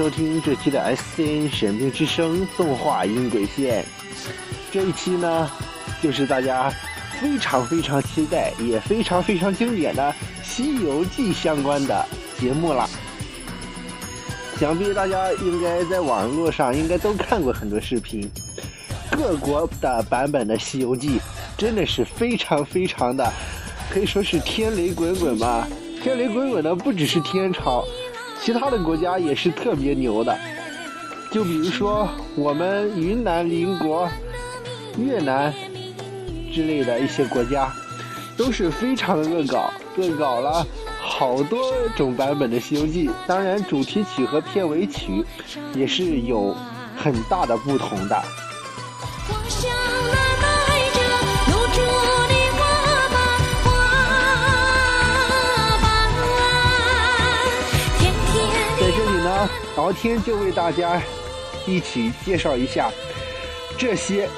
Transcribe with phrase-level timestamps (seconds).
[0.00, 3.84] 收听这期的 SCN 神兵之声动画音轨线。
[4.72, 5.50] 这一期呢，
[6.02, 6.72] 就是大家
[7.20, 10.10] 非常非常期待，也非常非常经典的
[10.42, 12.06] 《西游记》相关的
[12.38, 12.88] 节目了。
[14.58, 18.26] 想必大家应该在网络上应该都看过很多视频，
[19.10, 21.18] 各国的版本的《西游记》
[21.58, 23.30] 真的是非常非常的，
[23.90, 25.68] 可以说是天雷滚滚吧。
[26.02, 27.84] 天雷滚滚的不只是天朝。
[28.42, 30.36] 其他的国家也是特别牛的，
[31.30, 34.08] 就比如说我们云南邻国
[34.96, 35.52] 越南
[36.52, 37.70] 之类的一些国家，
[38.36, 40.66] 都是非常的恶搞，恶搞了
[41.00, 41.60] 好多
[41.96, 43.08] 种版本的《西游记》。
[43.26, 45.24] 当然，主题曲和片尾曲
[45.74, 46.56] 也是有
[46.96, 48.22] 很大的不同的。
[59.76, 61.00] 聊天就为大家
[61.66, 62.90] 一起介绍一下
[63.78, 64.28] 这些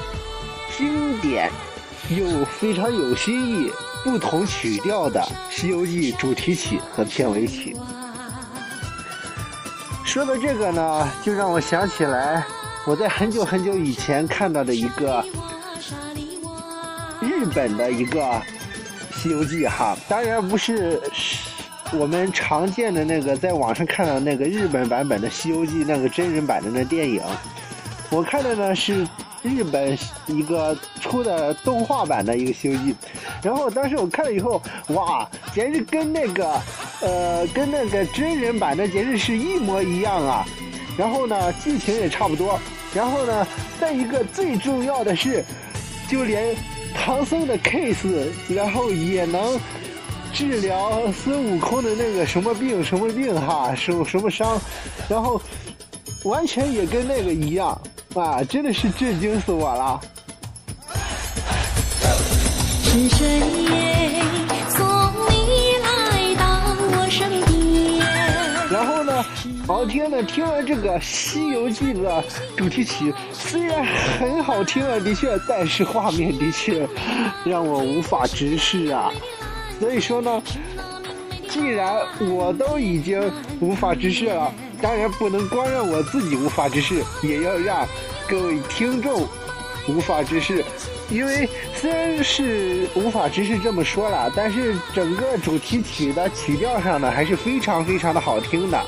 [0.76, 1.50] 经典
[2.10, 3.70] 又非常有新意、
[4.04, 7.76] 不同曲调的《西游记》主题曲和片尾曲。
[10.04, 12.44] 说到这个呢，就让我想起来
[12.84, 15.24] 我在很久很久以前看到的一个
[17.20, 18.20] 日本的一个
[19.14, 21.00] 《西游记》哈，当然不是。
[21.94, 27.22] 我们常见的那个，在网上看到那个日本版本的《西游记》那个真人版的那电影，
[28.10, 29.06] 我看的呢是
[29.42, 32.92] 日本一个出的动画版的一个《西游记》，
[33.42, 36.60] 然后当时我看了以后，哇，简直跟那个，
[37.02, 40.46] 呃，跟那个真人版的简直是一模一样啊！
[40.96, 42.58] 然后呢，剧情也差不多，
[42.94, 43.46] 然后呢，
[43.78, 45.44] 再一个最重要的是，
[46.08, 46.56] 就连
[46.94, 49.60] 唐僧的 case，然后也能。
[50.32, 54.58] 治疗孙悟空的那个什么病什么病哈，受什么伤，
[55.08, 55.40] 然后
[56.24, 57.78] 完全也跟那个一样
[58.14, 60.00] 啊，真的是震惊死我了。
[62.84, 63.40] 是谁
[64.68, 64.86] 送
[65.28, 66.44] 你来到
[66.92, 68.06] 我身边？
[68.70, 69.24] 然后呢，
[69.66, 72.24] 好听的，听完这个《西游记》的
[72.56, 73.84] 主题曲，虽然
[74.18, 76.88] 很好听啊，的确，但是画面的确
[77.44, 79.10] 让我无法直视啊。
[79.80, 80.42] 所以说呢，
[81.48, 83.20] 既然我都已经
[83.60, 87.86] 无法直视了，当然不能光让我自己无法直视，也要让
[88.28, 89.26] 各位听众
[89.88, 90.64] 无法直视。
[91.10, 98.80] 因为虽然是无法直视这么说了，但是整个主题曲的曲调上呢，还是非常非常的好听的，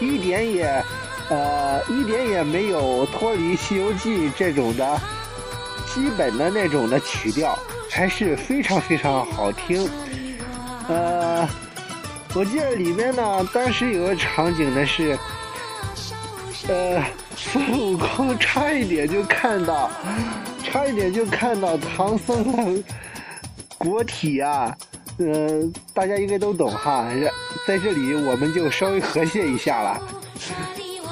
[0.00, 0.84] 一点也
[1.28, 5.00] 呃一点也没有脱离《西游记》这种的
[5.86, 7.56] 基本的那种的曲调，
[7.88, 9.88] 还是非常非常好听。
[10.88, 11.48] 呃，
[12.34, 15.18] 我记得里面呢，当时有个场景呢是，
[16.68, 17.02] 呃，
[17.36, 19.90] 孙悟空差一点就看到，
[20.64, 22.82] 差一点就看到唐僧的
[23.78, 24.76] 国体啊，
[25.18, 25.62] 呃，
[25.94, 27.06] 大家应该都懂哈，
[27.66, 30.00] 在这里我们就稍微和谐一下了。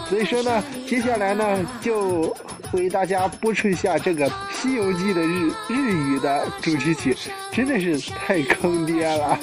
[0.09, 2.35] 所以说呢，接下来呢，就
[2.73, 7.17] 为大家播出一下这个《西游记》的日日语的主题曲，
[7.53, 9.39] 真的是太坑爹了。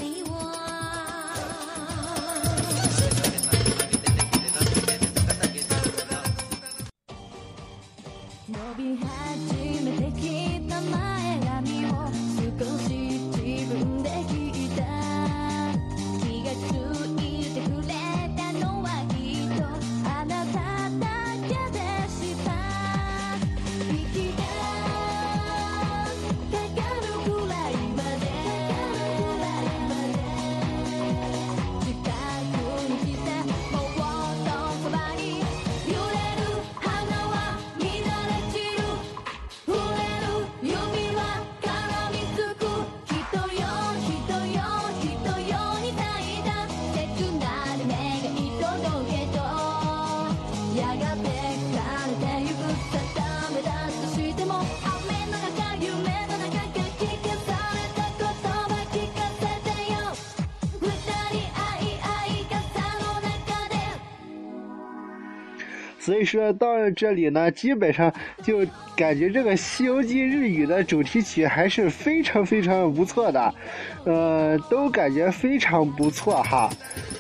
[66.05, 68.13] 所以说到了这里呢，基本上
[68.43, 68.63] 就
[68.95, 73.55] 感觉这个《西游记》日语的主题曲还是非常非常不错的，
[74.03, 76.69] 呃，都感觉非常不错哈。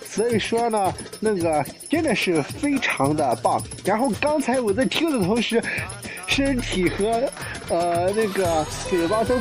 [0.03, 3.59] 所以说呢，那个真的是非常的棒。
[3.83, 5.59] 然后刚才我在听的同时，
[6.27, 7.27] 身体和
[7.69, 9.35] 呃那个嘴巴都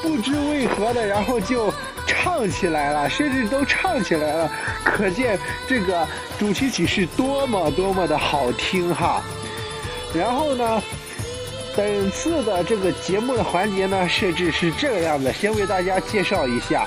[0.00, 1.70] 不知为何的，然后就。
[2.06, 4.50] 唱起来了，甚至都唱起来了，
[4.84, 6.06] 可见这个
[6.38, 9.22] 主题曲是多么多么的好听哈。
[10.14, 10.82] 然后呢，
[11.76, 16.86] 本次的这个节目的环节呢，设置是这个样子，先为大家介绍一下。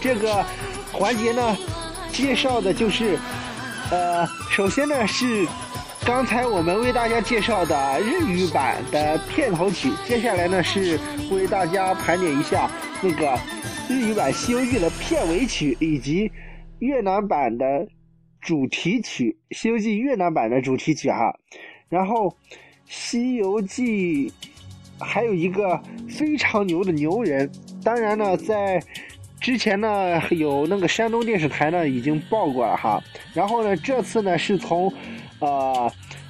[0.00, 0.44] 这个
[0.92, 1.56] 环节呢，
[2.12, 3.18] 介绍的就是，
[3.90, 5.46] 呃，首先呢是
[6.04, 10.98] 刚才我们为大家介绍的日语版的片头曲，接下来呢是
[11.30, 13.38] 为大家盘点一下那个
[13.88, 16.32] 日语版《西游记》的片尾曲以及
[16.80, 17.86] 越南版的
[18.40, 21.38] 主题曲，《西游记》越南版的主题曲哈。
[21.88, 22.28] 然后，
[22.86, 24.28] 《西游记》
[24.98, 27.48] 还有一个非常牛的牛人，
[27.84, 28.82] 当然呢，在
[29.40, 33.00] 之前呢有那个山东电视台呢已经报过了哈。
[33.34, 34.92] 然后呢，这次呢是从
[35.38, 35.88] 呃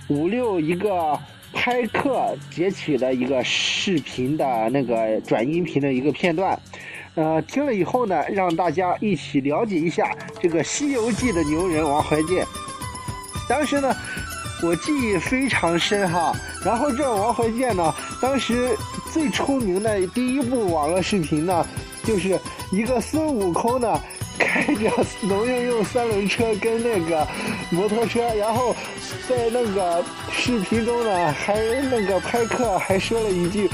[0.09, 1.19] 五六一个
[1.55, 6.59] 拍客截取的一个视频的那个转音频的一个片段，
[7.17, 12.47] 呃，听了以后呢，让大家一起了解一下这个《西游记》的牛人王怀建。
[13.49, 13.93] 当时呢。
[14.63, 16.35] 我记忆非常深哈，
[16.65, 18.75] 然后这王怀建呢，当时
[19.13, 21.65] 最出名的第一部网络视频呢，
[22.05, 22.41] 就是
[22.73, 24.01] 一个孙悟空呢，
[24.39, 24.91] 开着
[25.21, 27.29] 农用用三轮车跟那个
[27.69, 28.75] 摩托车，然后
[29.29, 30.03] 在那个
[30.33, 31.61] 视频中呢，还
[31.91, 33.71] 那个拍客还说了一句。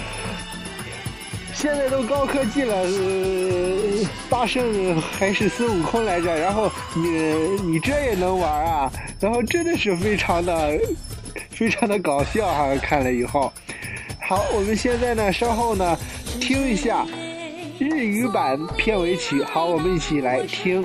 [1.62, 6.37] 现在都高科技了，呃，大圣还是孙悟空来着？
[6.37, 7.09] 然后你
[7.62, 8.93] 你这也能玩啊？
[9.20, 10.76] 然后真的是非常的
[11.50, 12.75] 非常的搞笑哈！
[12.82, 13.53] 看了以后，
[14.19, 15.97] 好，我们现在呢，稍后呢，
[16.41, 17.06] 听一下
[17.79, 19.41] 日语版片尾曲。
[19.44, 20.85] 好，我们一起来听。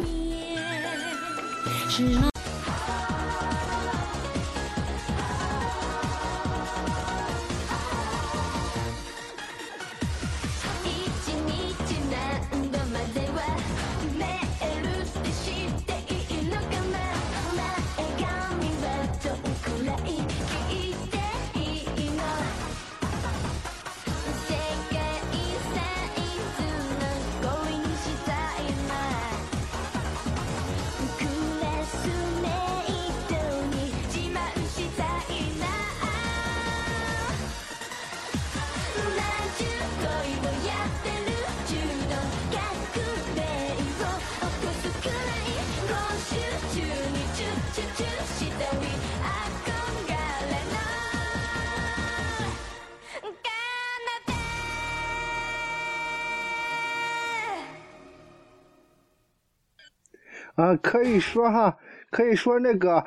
[60.58, 61.78] 啊，可以说哈，
[62.10, 63.06] 可以说那个，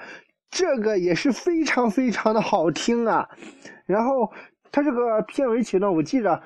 [0.50, 3.29] 这个也是非常非常的好听啊。
[3.87, 4.32] 然后
[4.70, 6.41] 他这个片尾曲呢，我记着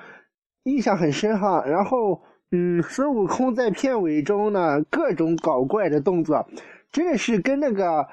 [0.63, 1.63] 印象很深哈。
[1.63, 6.49] 然后，嗯，孙悟空在片尾中呢，各种搞怪的动作，
[6.91, 8.07] 真的是跟那个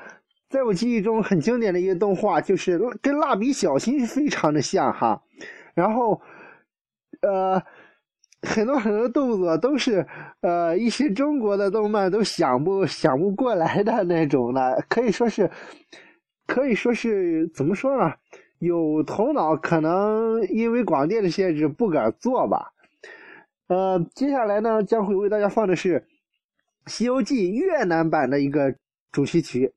[0.51, 5.23] 在我记忆中很经典的一个动画，就是跟蜡笔小新非常的像哈。
[5.75, 6.21] 然后，
[7.23, 7.63] 呃。
[8.43, 10.07] 很多很多动作都是，
[10.41, 15.51] 呃，一些中国的动漫都想不想不过来的那种的，可以说是，
[16.47, 18.13] 可以说是怎么说呢？
[18.59, 22.73] 有头脑可能因为广电的限制不敢做吧。
[23.69, 26.01] 呃，接下来呢将会为大家放的是
[26.91, 28.75] 《西游记》越南版的一个
[29.11, 29.73] 主题曲，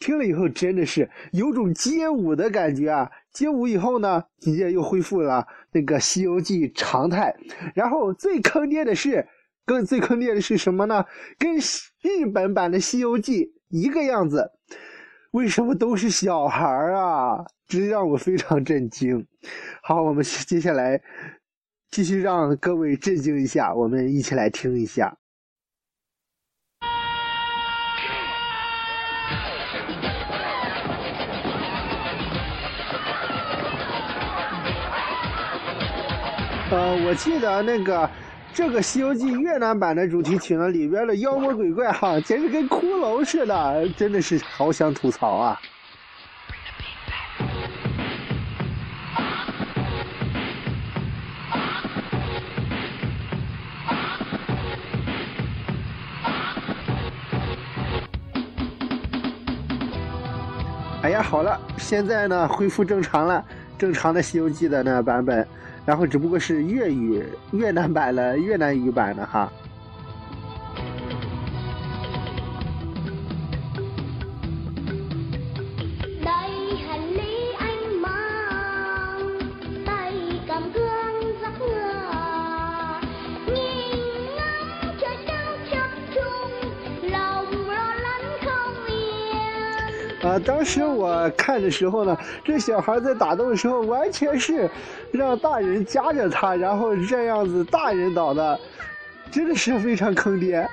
[0.00, 3.10] 听了以后真的是有种街舞的感觉啊！
[3.32, 7.34] 街舞以后呢，紧接着又恢复了那个《西游记》常态。
[7.74, 9.26] 然后最坑爹的是，
[9.64, 11.04] 更最坑爹的是什么呢？
[11.38, 14.50] 跟日本版的《西游记》一个样子。
[15.30, 17.44] 为什么都是小孩啊？
[17.68, 19.24] 这让我非常震惊。
[19.80, 21.00] 好，我们接下来
[21.92, 25.16] 继续让各位震惊一下，我们一起来听一下。
[36.70, 38.08] 呃，我记得那个
[38.54, 45.60] 这个《西游记》越南版的主题曲呢，里边的妖魔鬼怪哈，简直跟骷髅似的，真的是好想吐槽啊！
[61.02, 63.44] 哎呀，好了，现在呢恢复正常了，
[63.76, 65.44] 正常的《西游记》的那个版本。
[65.84, 67.22] 然后只不过是粤语
[67.52, 69.50] 越南版的越南语版的哈。
[90.38, 94.70] 当时我看的时候呢，这小孩在打斗的时候，完全是
[95.10, 98.58] 让大人夹着他，然后这样子大人倒的，
[99.30, 100.68] 真的是非常坑爹。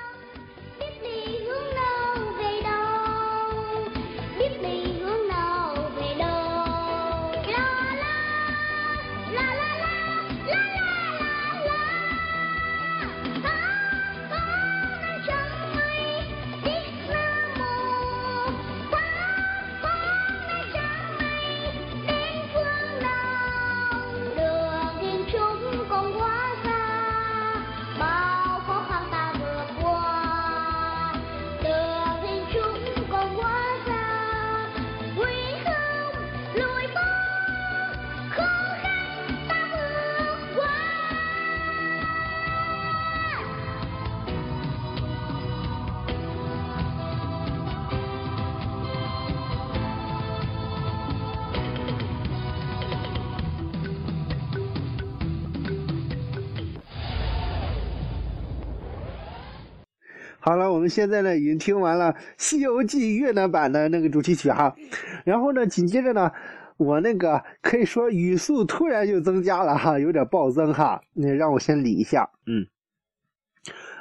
[60.48, 64.74] 好了，我们现在呢已经听完了《西游记》越南版的那个主题曲哈，
[65.22, 66.32] 然后呢紧接着呢，
[66.78, 72.66] 我那个可以说语速突然就增加了哈，有点暴增哈，那让我先理一下，嗯，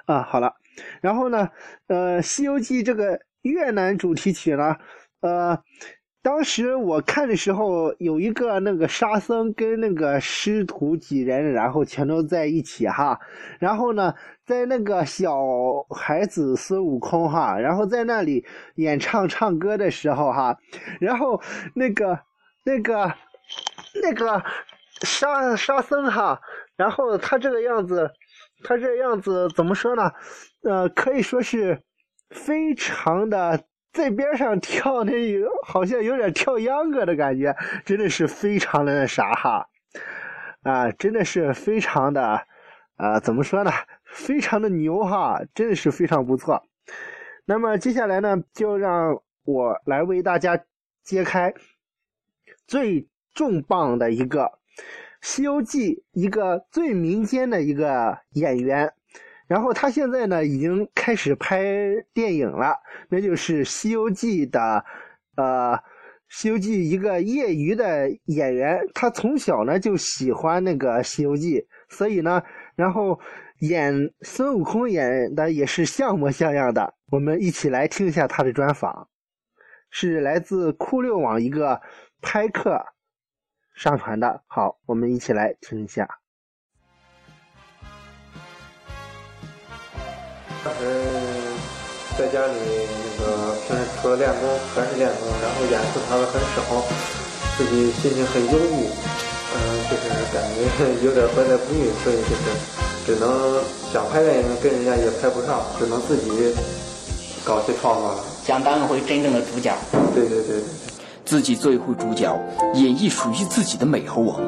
[0.05, 0.53] 啊好了，
[1.01, 1.49] 然后呢，
[1.87, 4.77] 呃，《西游记》这个越南主题曲呢，
[5.19, 5.61] 呃。
[6.23, 13.17] 当时我看的时候，有一个那个沙僧跟那个师徒几人，然后全都在一起哈。
[13.59, 14.13] 然后呢，
[14.45, 15.37] 在那个小
[15.89, 18.45] 孩子孙悟空哈，然后在那里
[18.75, 20.57] 演唱唱歌的时候哈，
[20.99, 21.41] 然后
[21.73, 22.19] 那个
[22.65, 23.13] 那个
[24.03, 24.43] 那个
[25.03, 26.41] 沙沙僧哈，
[26.75, 28.11] 然后他这个样子，
[28.65, 30.11] 他这样子怎么说呢？
[30.63, 31.81] 呃，可以说是
[32.31, 33.63] 非常的。
[33.97, 35.11] 在边上跳那
[35.65, 39.67] 好像有点跳秧歌的感觉，真的是非常的那啥哈，
[40.61, 42.45] 啊，真的是非常的，
[42.95, 43.71] 啊，怎么说呢？
[44.05, 46.63] 非常的牛哈，真的是非常不错。
[47.45, 50.63] 那么接下来呢，就让我来为大家
[51.03, 51.51] 揭开
[52.67, 54.43] 最重磅的一个
[55.21, 58.93] 《西游记》一个最民间的一个演员。
[59.47, 61.63] 然后他现在呢，已经开始拍
[62.13, 62.75] 电影了，
[63.09, 64.83] 那就是《西游记》的，
[65.37, 65.73] 呃，
[66.27, 72.43] 《西游记》一个业余的演员，他从小呢就喜欢那个《西游记》，所以呢，
[72.75, 73.17] 然后
[73.59, 76.93] 演孙悟空演的也是像模像样的。
[77.09, 79.07] 我们一起来听一下他的专访，
[79.89, 81.81] 是来自酷六网一个
[82.21, 82.85] 拍客
[83.75, 84.43] 上传的。
[84.47, 86.05] 好，我们一起来听一下。
[90.67, 90.83] 当时
[92.19, 96.83] 在家里那个平时除了练功，全是练功，然后演出场子很少，
[97.57, 98.83] 自己心情很忧郁，
[99.55, 99.57] 嗯，
[99.87, 102.51] 就是感觉有点怀才不遇，所以就是
[103.05, 106.53] 只能想拍电影跟人家也拍不上，只能自己
[107.45, 108.19] 搞些创作了。
[108.45, 109.73] 想当一回真正的主角。
[110.13, 110.63] 对对对对。
[111.23, 112.37] 自己做一回主角，
[112.73, 114.41] 演绎属于自己的美猴王。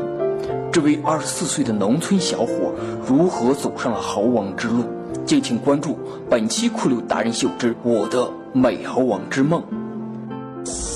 [0.70, 2.74] 这位二十四岁的农村小伙
[3.08, 4.84] 如何走上了猴王之路？
[5.26, 5.98] 敬请关注
[6.30, 9.64] 本期酷六达人秀之我的美猴王之梦。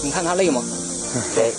[0.03, 0.61] 你看他累吗？
[1.37, 1.51] 累。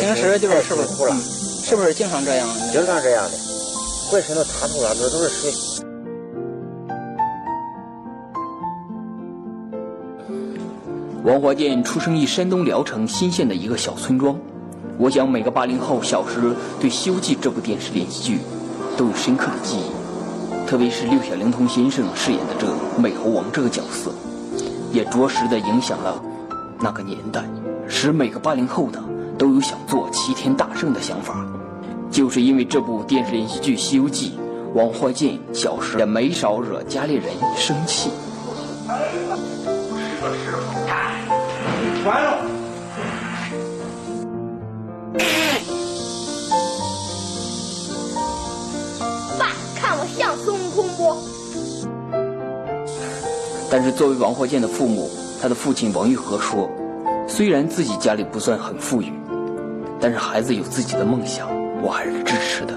[0.00, 1.16] 平时就是是不是哭了？
[1.16, 2.48] 是不是经常这样？
[2.72, 3.30] 经常这样的，
[4.10, 5.84] 浑身都塌透了，这都是水。
[11.24, 14.38] 王华建出生于山东聊城新县的一个小村庄。
[14.98, 18.38] 我想每个八零后小时对《西游记》这部电视连续剧
[18.96, 19.97] 都有深刻的记忆。
[20.68, 22.66] 特别是六小龄童先生饰演的这
[23.00, 24.12] 美猴王这个角色，
[24.92, 26.22] 也着实的影响了
[26.78, 27.42] 那个年代，
[27.88, 29.02] 使每个八零后的
[29.38, 31.42] 都有想做齐天大圣的想法。
[32.10, 34.38] 就是因为这部电视连续剧《西游记》，
[34.78, 37.24] 王华健小时也没少惹家里人
[37.56, 38.10] 生气。
[53.80, 55.08] 但是作为王霍建的父母，
[55.40, 56.68] 他的父亲王玉和说
[57.28, 59.12] ：“虽然自己家里不算很富裕，
[60.00, 61.46] 但是孩子有自己的梦想，
[61.80, 62.74] 我还是支持的。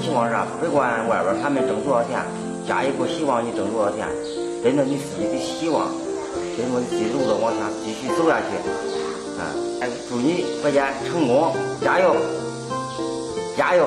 [0.00, 2.24] 希望是，不管外边他们挣多少钱，
[2.66, 4.08] 家里不希望你挣多少钱，
[4.64, 5.88] 跟着你自己的希望，
[6.56, 8.46] 跟着你的路子往下继续走下去。
[9.82, 11.52] 嗯，祝你华健成功，
[11.82, 12.16] 加油，
[13.58, 13.86] 加油！”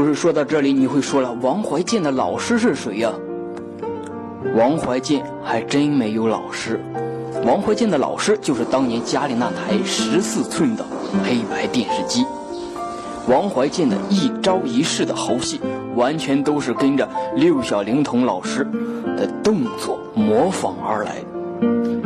[0.00, 3.12] 故事说到这里，你会说了，王怀建的老师是谁呀？
[4.56, 6.80] 王怀建还真没有老师。
[7.44, 10.82] 王怀建的老师就是当年家里那台十四寸的
[11.22, 12.24] 黑白电视机。
[13.28, 15.60] 王怀建的一招一式的猴戏，
[15.94, 18.66] 完全都是跟着六小龄童老师
[19.18, 21.16] 的动作模仿而来。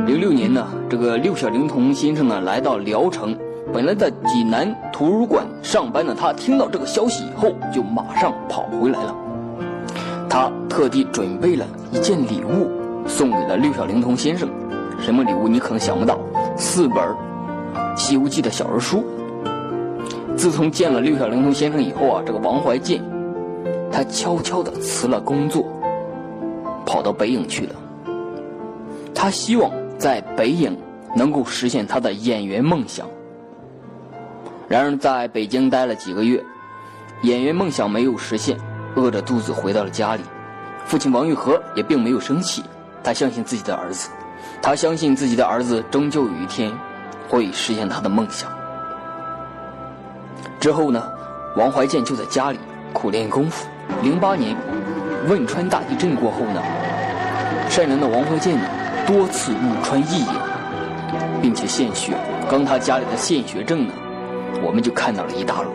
[0.05, 3.39] 零六年呢，这个六小龄童先生呢来到聊城，
[3.73, 9.15] 本来在济南图书馆上班的他，听到这个消息以后，就马上跑回来了。
[10.29, 12.69] 他特地准备了一件礼物，
[13.07, 14.49] 送给了六小龄童先生。
[15.01, 15.49] 什么礼物？
[15.49, 16.19] 你可能想不到，
[16.57, 16.99] 四本
[17.97, 19.05] 《西游记》的小人书。
[20.37, 23.03] 自从见了六小龄童先生以后啊，这个王怀建，
[23.91, 25.65] 他悄悄地辞了工作，
[26.85, 27.75] 跑到北影去了。
[29.15, 30.77] 他希望在北影
[31.17, 33.07] 能够实现他的演员梦想。
[34.69, 36.43] 然而在北京待了几个月，
[37.23, 38.59] 演员梦想没有实现，
[38.95, 40.23] 饿着肚子回到了家里。
[40.87, 42.63] 父亲王玉和也并没有生气，
[43.03, 44.09] 他相信自己的儿子，
[44.63, 46.73] 他相信自己的儿子终究有一天
[47.29, 48.51] 会实现他的梦想。
[50.61, 51.03] 之后呢，
[51.57, 52.59] 王怀建就在家里
[52.93, 53.67] 苦练功夫。
[54.03, 54.57] 零八年
[55.29, 56.63] 汶川大地震过后呢，
[57.69, 58.67] 善良的王怀建呢
[59.07, 60.35] 多次入川义演，
[61.43, 62.15] 并且献血。
[62.51, 63.93] 刚他家里的献血证呢，
[64.63, 65.71] 我们就看到了一大摞。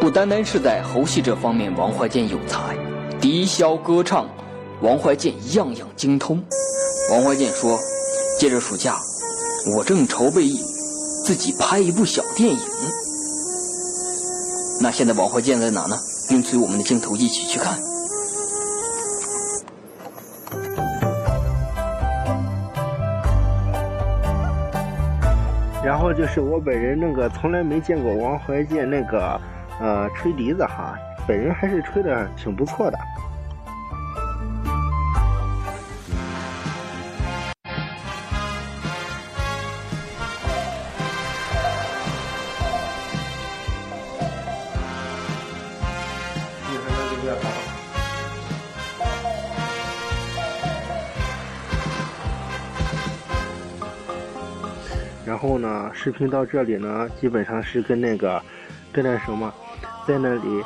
[0.00, 2.76] 不单单是在猴戏这方面，王怀建有才，
[3.20, 4.26] 笛箫歌唱，
[4.80, 6.42] 王怀建样样精通。
[7.12, 7.78] 王怀建说
[8.38, 8.98] ：“借着暑假，
[9.76, 10.48] 我正筹备
[11.24, 12.58] 自己拍一部小电影。”
[14.80, 15.98] 那现在王怀建在哪呢？
[16.30, 17.78] 跟随我们的镜头一起去看。
[26.10, 29.40] 后就是我本人那个从来没见过王怀建那个
[29.80, 32.98] 呃吹笛子哈，本人还是吹的挺不错的。
[55.40, 58.42] 后呢，视频到这里呢，基本上是跟那个，
[58.92, 59.50] 跟那什么，
[60.06, 60.64] 在那里，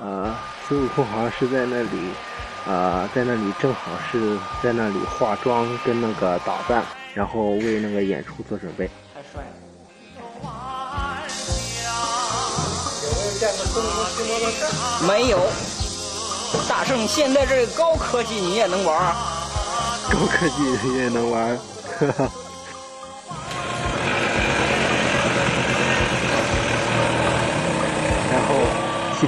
[0.00, 0.34] 呃，
[0.66, 2.10] 孙悟空好像是在那里，
[2.66, 6.82] 呃，在那里正好是在那里化妆跟那个打扮，
[7.14, 8.90] 然后为那个演出做准备。
[9.14, 9.48] 太帅了！
[13.04, 14.66] 有没有见过孙悟空骑摩托车？
[15.06, 15.38] 没有。
[16.68, 19.14] 大圣，现在这个高科技你也能玩？
[20.10, 21.56] 高科技你也能玩？
[22.00, 22.30] 哈哈。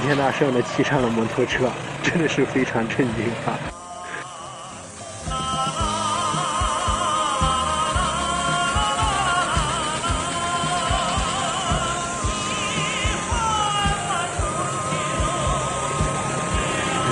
[0.09, 3.53] 天大圣的骑上了摩托车， 真的是非常震惊啊！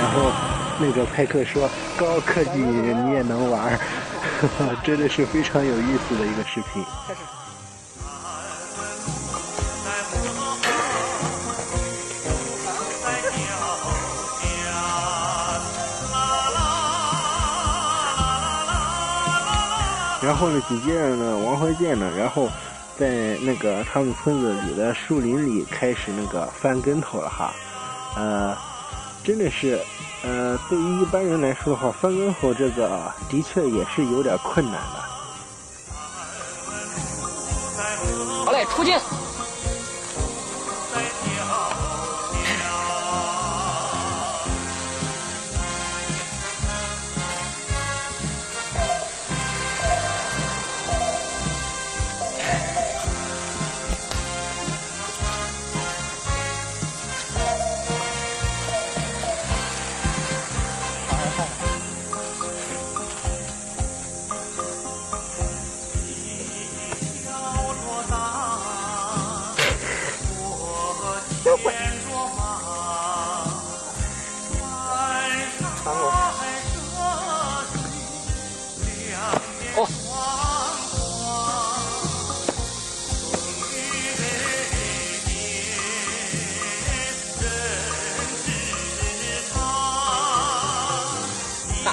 [0.00, 0.32] 然后，
[0.80, 3.78] 那个派克说：“高科技你也能玩？”
[4.82, 6.84] 真的是非常有意思的一个视频。
[20.38, 22.48] 后呢，紧接着呢，王怀建呢，然后
[22.96, 27.52] 在那个他们村子里的树林里开始那个翻跟头了哈，
[28.16, 28.56] 呃，
[29.24, 29.80] 真的是，
[30.22, 35.02] 呃，对于一般人来说的话，翻跟头这个的确也是有点困难的。
[38.44, 38.96] 好嘞，出镜。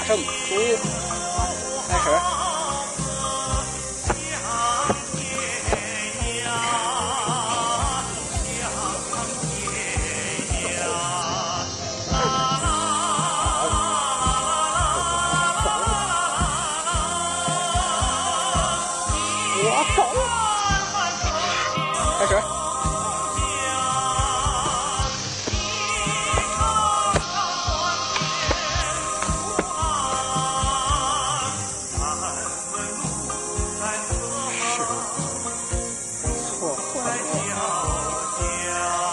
[0.07, 0.55] 大圣出，
[1.89, 2.34] 开始。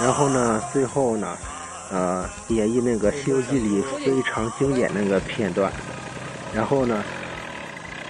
[0.02, 1.36] 然后呢，最后呢，
[1.92, 5.72] 呃，演绎那个《西游记》里非常经典那个片段。
[6.52, 7.04] 然后呢，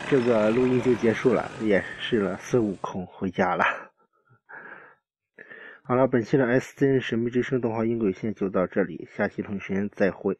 [0.08, 3.64] 这个录音就结束了，演示了孙悟空回家了。
[5.84, 10.38] 好了，本期的 S N 神秘之声动画音轨线就到这里，下期同一时间再会。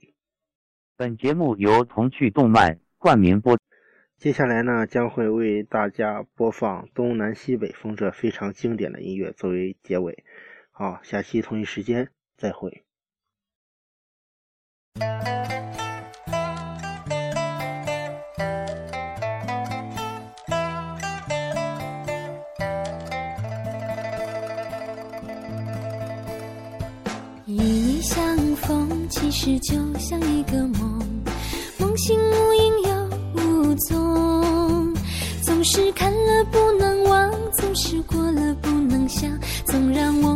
[0.97, 3.59] 本节目由童趣动漫冠名播。
[4.17, 10.25] 接下来呢，将会为大家播放东南西北风这非常经典的音乐作为结尾。
[10.75, 12.09] 好，下期同一时间
[12.39, 12.83] 再会。
[27.45, 30.99] 与你相逢，其实就像一个梦，
[31.79, 34.95] 梦醒无影又无踪。
[35.43, 39.31] 总是看了不能忘，总是过了不能想，
[39.67, 40.35] 总让我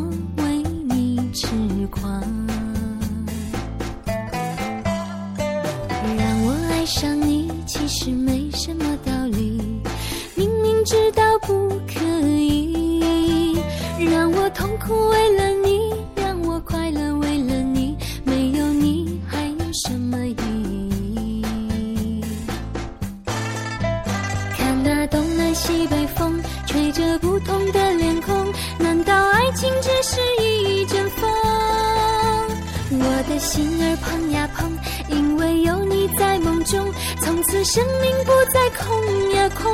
[36.66, 36.84] 中，
[37.22, 39.70] 从此生命不再空呀空。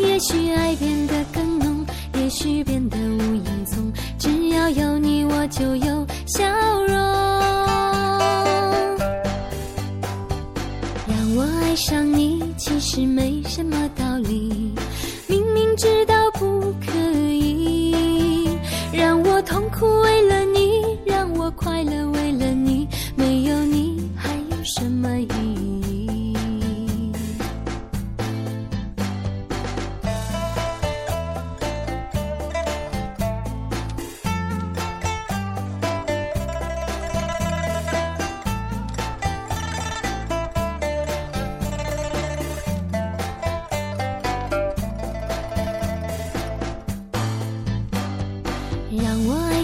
[0.00, 1.84] 也许爱变得更浓，
[2.14, 3.92] 也许变得无影踪。
[4.18, 6.44] 只要有你，我就有笑
[6.86, 6.96] 容。
[11.06, 14.72] 让我爱上你，其实没什么道理。
[15.26, 16.92] 明明知道不可
[17.30, 18.48] 以，
[18.92, 20.15] 让我痛苦为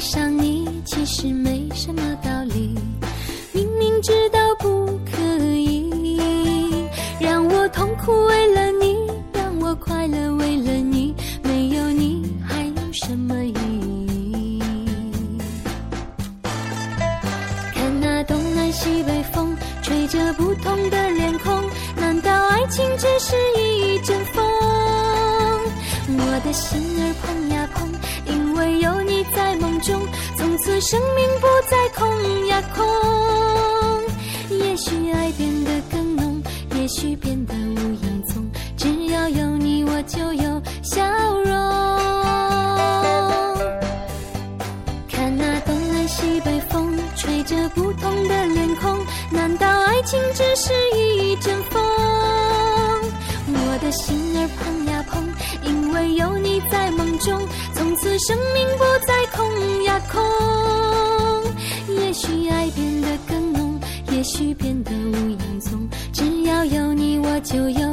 [0.02, 2.41] 上你，其实没什么道理。
[47.52, 48.98] 着不同的脸孔，
[49.30, 51.82] 难道爱情只是一阵风？
[53.46, 55.22] 我的心儿碰呀碰，
[55.62, 57.38] 因为有你在梦中，
[57.74, 60.22] 从此生命不再空呀空。
[61.94, 63.78] 也许爱变得更浓，
[64.10, 67.91] 也许变得无影踪，只要有你，我就有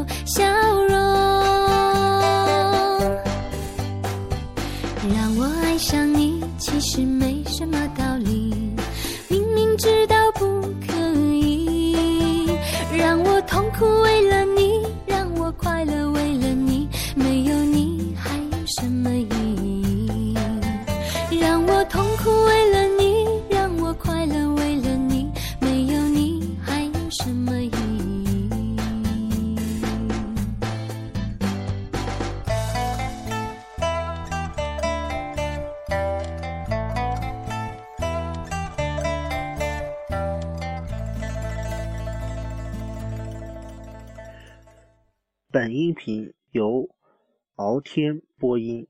[47.69, 48.87] 敖天播音，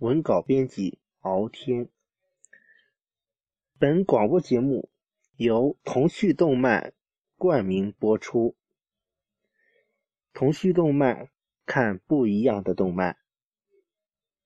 [0.00, 1.88] 文稿编辑敖天。
[3.78, 4.90] 本广播节目
[5.36, 6.92] 由童趣动漫
[7.38, 8.54] 冠名播出。
[10.34, 11.30] 童趣动漫，
[11.64, 13.16] 看不一样的动漫。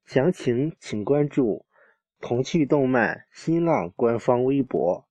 [0.05, 1.67] 详情请关注
[2.21, 5.10] 童趣动漫新浪官方微博。